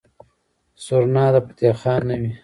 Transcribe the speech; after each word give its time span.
سورنا 0.83 1.25
د 1.33 1.35
فتح 1.45 1.73
خان 1.81 2.01
نه 2.09 2.15
وي. 2.21 2.31